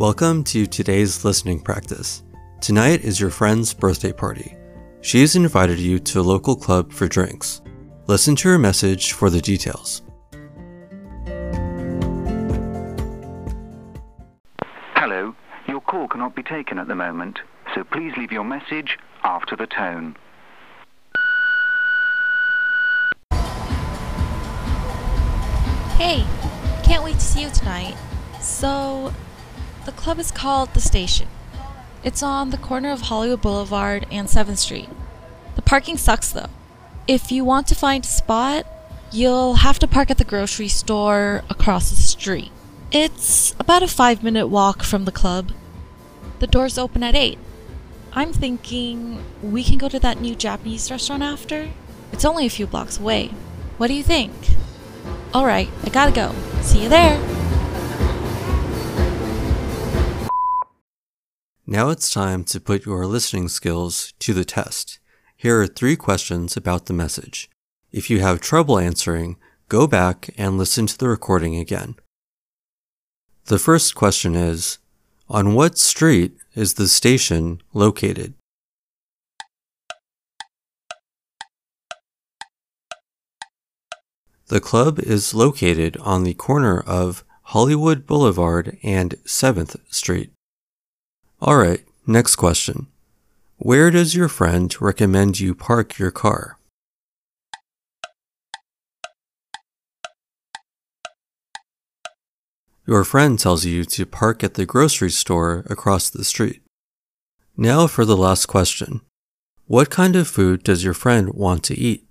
[0.00, 2.22] Welcome to today's listening practice.
[2.62, 4.56] Tonight is your friend's birthday party.
[5.02, 7.60] She has invited you to a local club for drinks.
[8.06, 10.00] Listen to her message for the details.
[14.94, 15.34] Hello,
[15.68, 17.40] your call cannot be taken at the moment,
[17.74, 20.16] so please leave your message after the tone.
[25.98, 26.24] Hey,
[26.84, 27.96] can't wait to see you tonight.
[28.40, 29.12] So,
[29.90, 31.26] the club is called The Station.
[32.04, 34.88] It's on the corner of Hollywood Boulevard and 7th Street.
[35.56, 36.50] The parking sucks though.
[37.08, 38.66] If you want to find a spot,
[39.10, 42.52] you'll have to park at the grocery store across the street.
[42.92, 45.50] It's about a five minute walk from the club.
[46.38, 47.36] The doors open at 8.
[48.12, 51.70] I'm thinking we can go to that new Japanese restaurant after.
[52.12, 53.28] It's only a few blocks away.
[53.76, 54.32] What do you think?
[55.34, 56.32] Alright, I gotta go.
[56.62, 57.29] See you there!
[61.72, 64.98] Now it's time to put your listening skills to the test.
[65.36, 67.48] Here are three questions about the message.
[67.92, 69.36] If you have trouble answering,
[69.68, 71.94] go back and listen to the recording again.
[73.44, 74.78] The first question is
[75.28, 78.34] On what street is the station located?
[84.48, 90.32] The club is located on the corner of Hollywood Boulevard and 7th Street.
[91.42, 92.88] Alright, next question.
[93.56, 96.58] Where does your friend recommend you park your car?
[102.86, 106.60] Your friend tells you to park at the grocery store across the street.
[107.56, 109.00] Now for the last question.
[109.66, 112.06] What kind of food does your friend want to eat?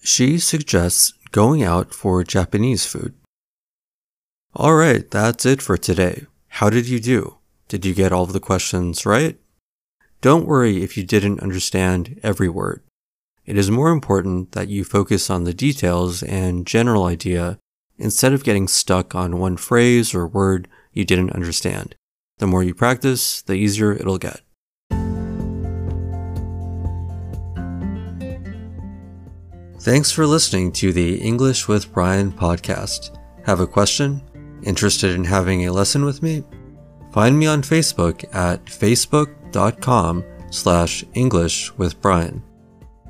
[0.00, 3.14] She suggests going out for Japanese food.
[4.54, 6.26] Alright, that's it for today.
[6.48, 7.38] How did you do?
[7.68, 9.38] Did you get all of the questions right?
[10.20, 12.82] Don't worry if you didn't understand every word.
[13.46, 17.58] It is more important that you focus on the details and general idea
[17.98, 21.96] instead of getting stuck on one phrase or word you didn't understand.
[22.38, 24.42] The more you practice, the easier it'll get.
[29.82, 33.18] Thanks for listening to the English with Brian podcast.
[33.44, 34.22] Have a question?
[34.62, 36.44] Interested in having a lesson with me?
[37.10, 42.44] Find me on Facebook at facebook.com slash English with Brian.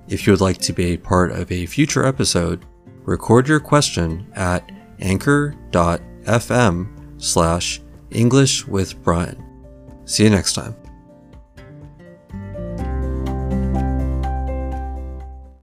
[0.09, 2.65] If you would like to be a part of a future episode,
[3.03, 6.88] record your question at anchor.fm
[7.22, 9.44] slash English with Brian.
[10.06, 10.75] See you next time.